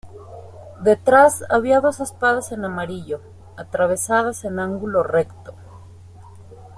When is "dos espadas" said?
1.79-2.51